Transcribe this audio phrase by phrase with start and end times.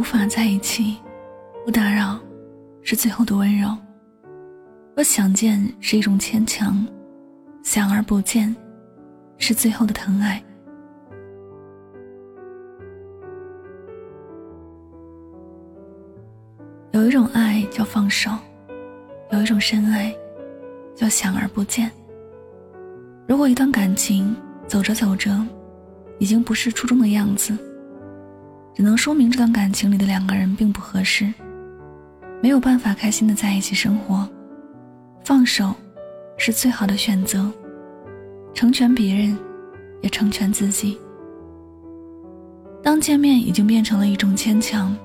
[0.00, 0.96] 无法在一起，
[1.62, 2.18] 不打扰，
[2.80, 3.68] 是最后的温柔；
[4.96, 6.82] 若想见是一种牵强，
[7.62, 8.56] 想而不见，
[9.36, 10.42] 是最后的疼爱。
[16.92, 18.30] 有一种爱叫放手，
[19.32, 20.10] 有一种深爱
[20.94, 21.90] 叫想而不见。
[23.28, 24.34] 如果一段感情
[24.66, 25.46] 走着走着，
[26.18, 27.54] 已经不是初中的样子。
[28.80, 31.30] 只能说明这段感情里的两个人并不合适，
[32.42, 34.26] 没有办法开心的在一起生活，
[35.22, 35.74] 放手
[36.38, 37.52] 是最好的选择，
[38.54, 39.36] 成全别人，
[40.00, 40.98] 也成全自己。
[42.82, 44.96] 当见面已经变成了一种牵强，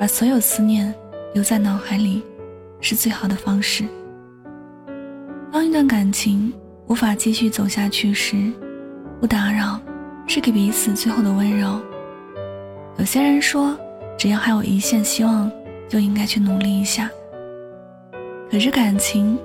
[0.00, 0.94] 把所有思念
[1.34, 2.22] 留在脑海里，
[2.80, 3.84] 是最好的方式。
[5.52, 6.50] 当一段感情
[6.86, 8.50] 无法继续走下去时，
[9.20, 9.78] 不打扰，
[10.26, 11.78] 是给彼此最后的温柔。
[12.98, 13.76] 有些人说，
[14.18, 15.50] 只要还有一线希望，
[15.88, 17.10] 就应该去努力一下。
[18.50, 19.38] 可是感情，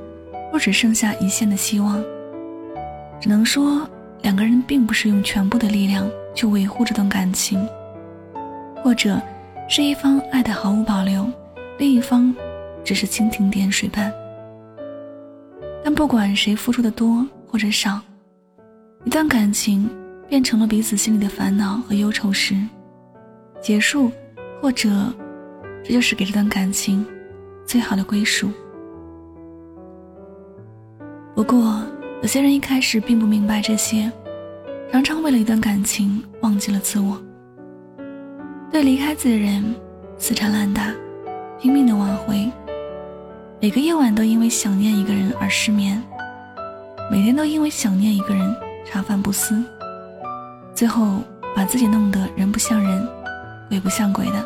[0.51, 2.03] 若只剩下一线的希望，
[3.19, 3.89] 只能说
[4.21, 7.67] 两个人并不是用全部的力量去维护这段感情，
[8.83, 9.19] 或者
[9.67, 11.25] 是一方爱的毫无保留，
[11.79, 12.35] 另一方
[12.83, 14.11] 只是蜻蜓点水般。
[15.83, 18.01] 但不管谁付出的多或者少，
[19.05, 19.89] 一段感情
[20.27, 22.55] 变成了彼此心里的烦恼和忧愁时。
[23.61, 24.11] 结束，
[24.61, 24.89] 或者，
[25.83, 27.05] 这就是给这段感情
[27.65, 28.49] 最好的归属。
[31.35, 31.83] 不过，
[32.21, 34.11] 有些人一开始并不明白这些，
[34.91, 37.21] 常常为了一段感情忘记了自我，
[38.71, 39.75] 对离开自己的人
[40.17, 40.91] 死缠烂打，
[41.59, 42.49] 拼命的挽回。
[43.59, 46.01] 每个夜晚都因为想念一个人而失眠，
[47.11, 48.55] 每天都因为想念一个人
[48.85, 49.63] 茶饭不思，
[50.73, 51.21] 最后
[51.55, 53.07] 把自己弄得人不像人。
[53.69, 54.45] 鬼不像鬼的，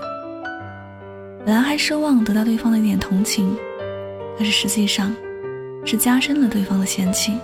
[1.45, 3.55] 本来还奢望得到对方的一点同情，
[4.37, 5.15] 可是实际上，
[5.85, 7.37] 是加深了对方的嫌弃。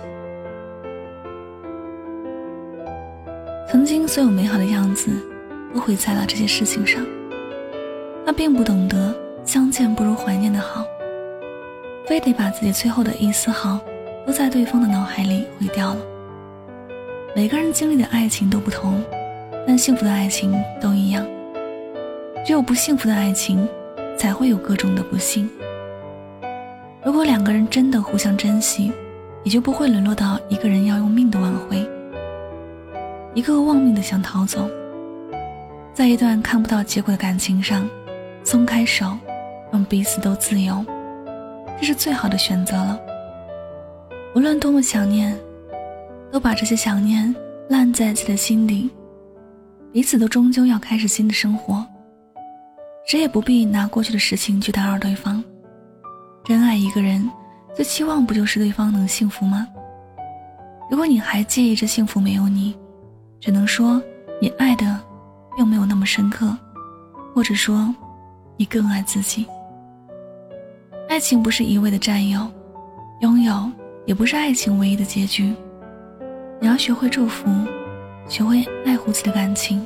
[3.70, 5.10] 曾经所有美好的样子，
[5.72, 7.04] 都毁在了这些事情上。
[8.26, 10.84] 他并不懂得相见不如怀念的好，
[12.06, 13.78] 非得把自己最后的一丝好，
[14.26, 16.00] 都在对方的脑海里毁掉了。
[17.36, 19.00] 每个人经历的爱情都不同，
[19.66, 21.24] 但幸福的爱情都一样。
[22.48, 23.68] 只有不幸福的爱情，
[24.16, 25.46] 才会有各种的不幸。
[27.04, 28.90] 如果两个人真的互相珍惜，
[29.44, 31.86] 也就不会沦落到一个人要用命的挽回，
[33.34, 34.66] 一个忘命的想逃走。
[35.92, 37.86] 在一段看不到结果的感情上，
[38.42, 39.18] 松开手，
[39.70, 40.82] 让彼此都自由，
[41.78, 42.98] 这是最好的选择了。
[44.34, 45.38] 无论多么想念，
[46.32, 47.36] 都把这些想念
[47.68, 48.88] 烂在自己的心底，
[49.92, 51.84] 彼此都终究要开始新的生活。
[53.08, 55.42] 谁也不必拿过去的事情去打扰对方。
[56.44, 57.26] 真爱一个人，
[57.74, 59.66] 最期望不就是对方能幸福吗？
[60.90, 62.76] 如果你还介意这幸福没有你，
[63.40, 64.02] 只能说
[64.42, 65.00] 你爱的
[65.56, 66.54] 并没有那么深刻，
[67.34, 67.94] 或者说
[68.58, 69.46] 你更爱自己。
[71.08, 72.46] 爱情不是一味的占有，
[73.20, 73.72] 拥有
[74.04, 75.54] 也不是爱情唯一的结局。
[76.60, 77.48] 你要学会祝福，
[78.28, 79.82] 学会爱护自己的感情。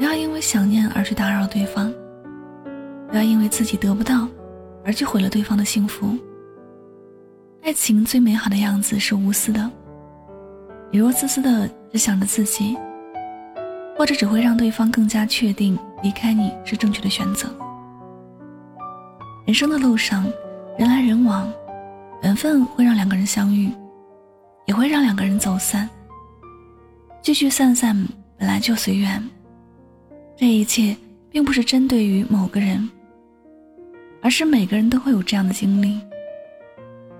[0.00, 1.92] 不要因为想念而去打扰对方，
[3.10, 4.26] 不要因为自己得不到
[4.82, 6.16] 而去毁了对方的幸福。
[7.62, 9.70] 爱情最美好的样子是无私的。
[10.90, 12.78] 你若自私的只想着自己，
[13.94, 17.54] 或者只会让对方更加确定离开你是正确的选择。
[19.44, 20.24] 人生的路上，
[20.78, 21.46] 人来人往，
[22.22, 23.70] 缘分会让两个人相遇，
[24.64, 25.86] 也会让两个人走散。
[27.20, 27.94] 聚聚散散
[28.38, 29.22] 本来就随缘。
[30.40, 30.96] 这一切
[31.30, 32.88] 并不是针对于某个人，
[34.22, 36.00] 而是每个人都会有这样的经历。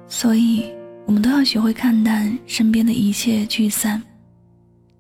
[0.09, 0.73] 所以，
[1.05, 4.03] 我们都要学会看淡身边的一切聚散。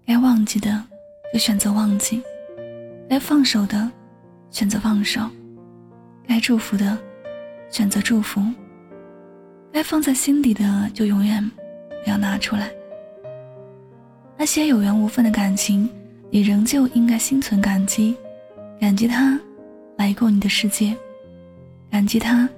[0.04, 0.84] 该忘记的，
[1.32, 2.20] 就选择忘记；
[3.08, 3.90] 该放手的，
[4.50, 5.22] 选择放手；
[6.28, 6.98] 该祝福的，
[7.70, 8.42] 选择祝福；
[9.72, 11.42] 该放在心底的，就永远
[12.04, 12.70] 不要拿出来。
[14.36, 15.88] 那些有缘无分的感情。
[16.32, 18.16] 你仍旧应该心存感激，
[18.80, 19.38] 感激他
[19.96, 20.96] 来过你的世界，
[21.90, 22.48] 感激他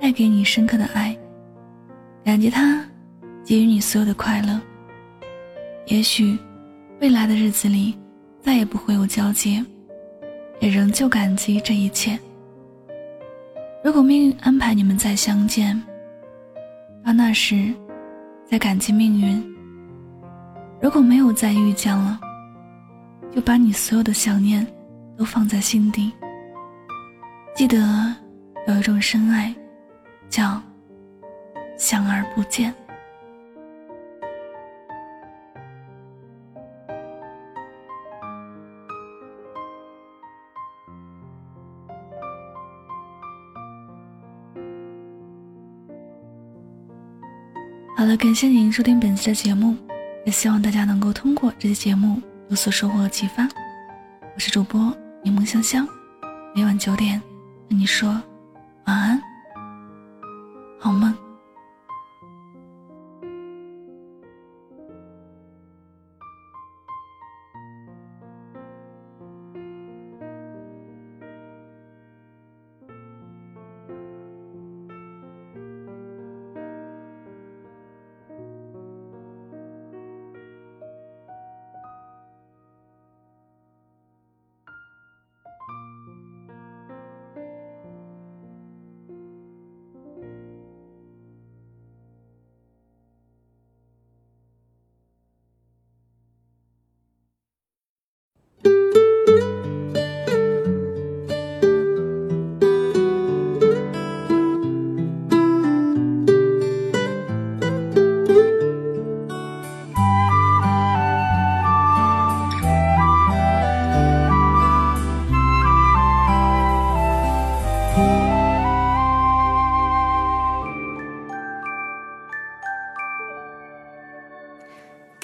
[0.00, 1.14] 带给你深刻的爱，
[2.24, 2.82] 感激他
[3.44, 4.58] 给予你所有的快乐。
[5.88, 6.38] 也许
[7.00, 7.94] 未来的日子里
[8.40, 9.62] 再也不会有交接，
[10.60, 12.18] 也仍旧感激这一切。
[13.84, 15.78] 如果命运安排你们再相见，
[17.04, 17.74] 到那时
[18.50, 19.38] 再感激命运；
[20.80, 22.18] 如果没有再遇见了，
[23.38, 24.66] 就把你所有的想念
[25.16, 26.12] 都放在心底，
[27.54, 27.78] 记得
[28.66, 29.54] 有一种深爱，
[30.28, 30.60] 叫
[31.76, 32.74] 想而不见。
[47.96, 49.76] 好了，感谢您收听本期的节目，
[50.26, 52.20] 也希望大家能够通过这期节目
[52.50, 53.46] 有所收获和启发。
[54.34, 54.80] 我是主播
[55.22, 55.86] 柠檬香香，
[56.54, 57.20] 每晚九点
[57.68, 58.08] 跟你说
[58.86, 59.22] 晚安，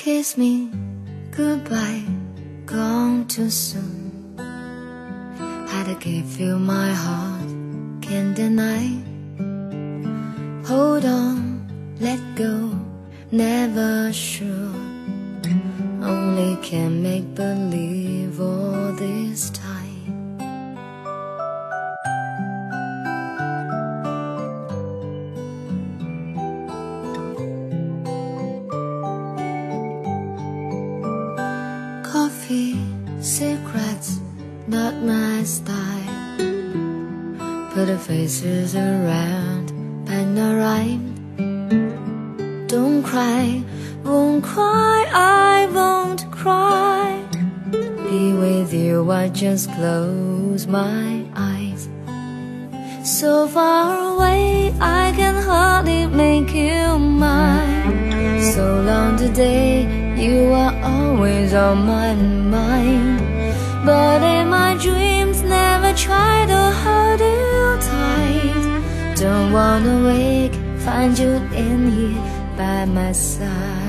[0.05, 0.71] kiss me
[1.31, 2.05] goodbye,
[2.67, 4.37] gone too soon.
[5.67, 7.49] Had to give you my heart,
[8.03, 8.85] can't deny.
[10.69, 12.79] Hold on, let go,
[13.31, 14.77] never sure.
[16.13, 19.84] Only can make believe all this time.
[37.85, 39.69] The faces around,
[40.07, 40.99] panorama.
[42.67, 43.63] Don't cry,
[44.03, 47.23] won't cry, I won't cry.
[47.71, 51.91] Be with you, I just close my eyes.
[53.05, 58.41] So far away, I can hardly make you mine.
[58.55, 59.85] So long today
[60.17, 63.19] you are always on my mind
[63.85, 65.14] But in my dreams
[69.25, 72.23] Don't wanna wake, find you in here
[72.59, 73.84] by my side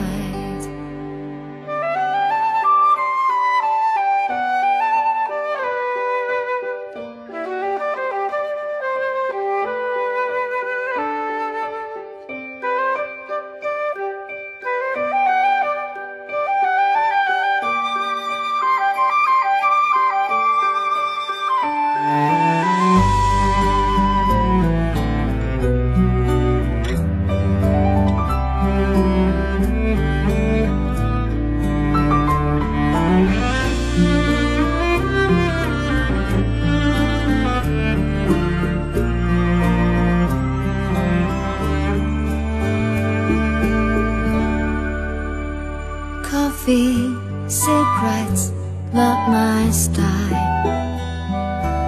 [46.66, 47.14] coffee,
[47.48, 48.52] secrets,
[48.92, 50.64] not my style.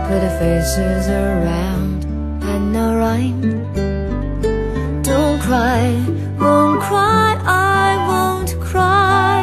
[0.08, 2.06] Put the faces around
[2.44, 3.42] and no rhyme.
[5.02, 5.96] Don't cry,
[6.40, 9.42] won't cry, I won't cry.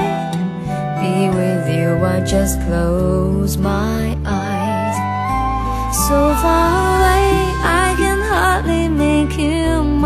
[1.00, 4.96] Be with you, I just close my eyes.
[6.06, 7.26] So far away,
[7.82, 10.03] I can hardly make you.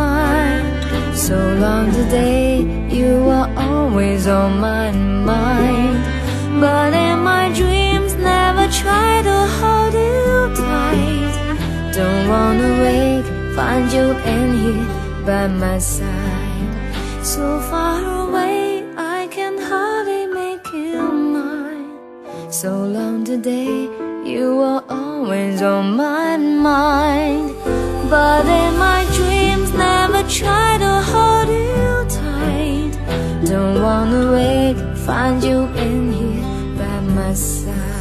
[1.28, 6.00] So long today, you are always on my mind.
[6.58, 11.92] But in my dreams, never try to hold you tight.
[11.92, 16.73] Don't wanna wake, find you in here by my side.
[17.23, 21.92] So far away, I can hardly make you mine.
[22.49, 23.87] So long today,
[24.25, 27.52] you are always on my mind.
[28.08, 30.97] But in my dreams, never try to
[33.80, 37.97] wanna wake, find you in here by my side.